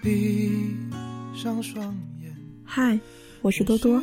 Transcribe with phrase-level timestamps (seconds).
[0.00, 0.76] 闭
[1.34, 2.34] 上双眼。
[2.64, 2.98] 嗨，
[3.42, 4.02] 我是多多，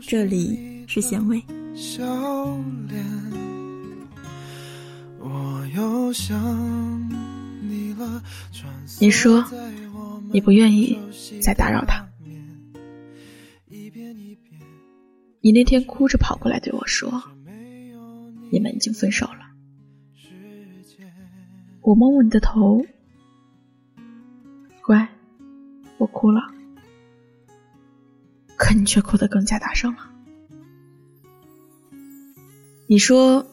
[0.00, 1.42] 这里是咸味。
[1.74, 2.04] 笑
[2.88, 3.04] 脸，
[5.20, 7.08] 我又想
[7.62, 8.22] 你了。
[9.00, 9.44] 你说
[10.32, 10.98] 你不愿意
[11.40, 12.08] 再打扰他。
[15.40, 17.22] 你那天哭着跑过来对我说
[18.52, 19.40] ：“你们已经分手了。”
[21.82, 22.80] 我摸摸你的头，
[24.82, 25.08] 乖，
[25.98, 26.40] 我哭了。
[28.56, 30.10] 可你却哭得更加大声了。
[32.86, 33.46] 你说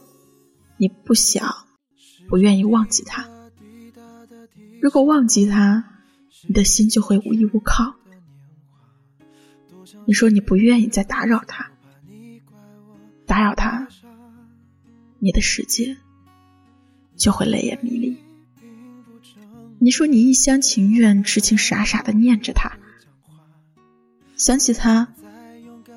[0.77, 1.67] 你不想、
[2.27, 3.27] 不愿意忘记他。
[4.81, 5.83] 如果忘记他，
[6.47, 7.95] 你的心就会无依无靠。
[10.05, 11.71] 你说你不愿意再打扰他，
[13.25, 13.87] 打扰他，
[15.19, 15.97] 你的世界
[17.15, 18.08] 就会泪眼迷离。
[19.81, 22.77] 你说你一厢情愿、痴情傻傻的念着他，
[24.35, 25.07] 想起他，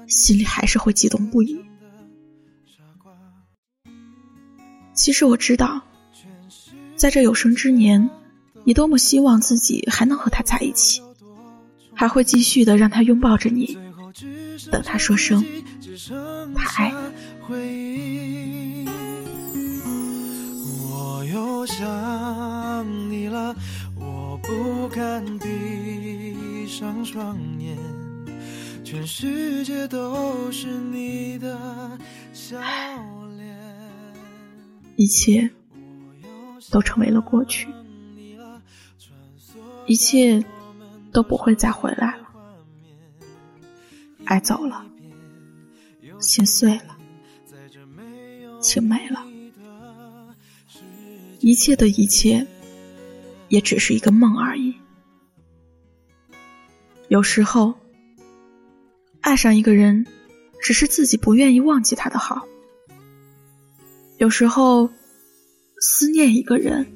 [0.07, 1.61] 心里还是会激动不已。
[4.95, 5.83] 其实我知道，
[6.95, 8.09] 在这有生之年，
[8.63, 11.03] 你多么希望自己还能和他在一起，
[11.93, 13.77] 还会继续的让他拥抱着你，
[14.71, 15.45] 等他说声
[16.55, 16.93] 他爱
[17.49, 18.87] 你。
[20.95, 21.89] 我又想
[27.13, 27.77] 双眼，
[28.83, 31.99] 全世界都是你的
[32.33, 32.59] 笑
[33.37, 33.55] 脸。
[34.97, 35.51] 一切
[36.71, 37.69] 都成为了过去，
[39.87, 40.43] 一切
[41.13, 42.29] 都不会再回来了。
[44.25, 44.87] 爱走了，
[46.19, 46.97] 心碎了，
[48.63, 49.23] 情没了，
[51.41, 52.47] 一切的一切
[53.49, 54.77] 也只是一个梦而已。
[57.09, 57.75] 有时候，
[59.21, 60.07] 爱上一个人，
[60.61, 62.47] 只是自己不愿意忘记他的好。
[64.19, 64.89] 有时候，
[65.81, 66.87] 思念一个人，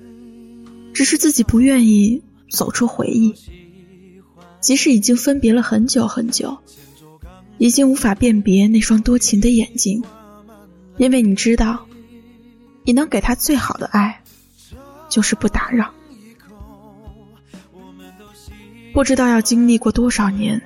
[0.95, 3.35] 只是自己不愿意走出回忆。
[4.61, 6.57] 即使已经分别了很久很久，
[7.59, 10.03] 已经无法辨别那双多情的眼睛，
[10.97, 11.87] 因为你知道，
[12.85, 14.23] 你能给他最好的爱，
[15.09, 15.93] 就是不打扰。
[18.97, 20.63] 不知道要经历过多少年，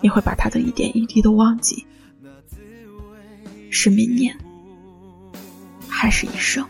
[0.00, 1.86] 你会把他的一点一滴都忘记，
[3.70, 4.36] 是明年。
[5.88, 6.66] 还是一生。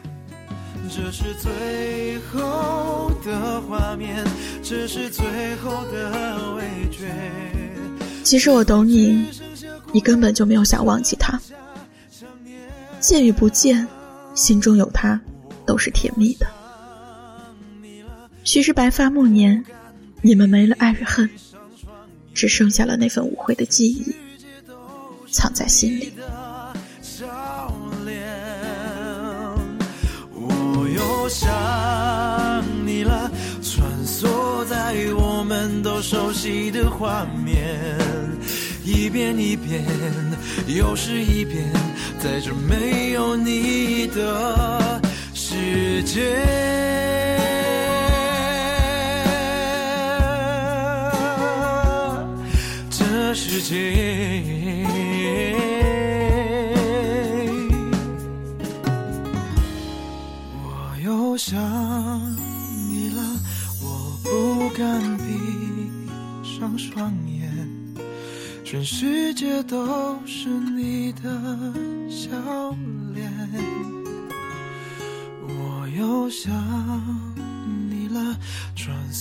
[0.91, 4.23] 这是最后的画面，
[4.63, 7.09] 这是最后的味觉。
[8.23, 9.25] 其实我懂你，
[9.91, 11.41] 你根本就没有想忘记他。
[13.01, 13.89] 见与不见，
[14.35, 15.19] 心中有他，
[15.65, 16.47] 都是甜蜜的。
[18.45, 19.65] 许是白发暮年，
[20.29, 21.27] 你们没了爱与恨，
[22.35, 24.15] 只剩下了那份无悔的记忆，
[25.33, 26.13] 藏在心里。
[30.35, 33.31] 我又想你了，
[33.63, 37.89] 穿梭在我们都熟悉的画面，
[38.85, 39.83] 一遍一遍，
[40.67, 41.73] 又是一遍，
[42.19, 45.01] 在这没有你的
[45.33, 46.47] 世界，
[53.41, 53.95] 世界。
[60.65, 60.67] 我
[61.05, 61.57] 又想
[62.91, 63.23] 你了，
[63.81, 63.87] 我
[64.25, 65.23] 不敢闭
[66.43, 67.49] 上双眼，
[68.65, 70.78] 全世界都是你